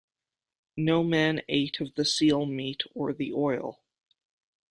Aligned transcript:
No 0.77 1.03
man 1.03 1.43
ate 1.47 1.79
of 1.79 1.93
the 1.93 2.05
seal 2.05 2.47
meat 2.47 2.81
or 2.95 3.13
the 3.13 3.31
oil. 3.33 3.83